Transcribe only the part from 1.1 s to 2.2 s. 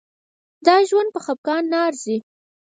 په خفګان نه ارزي.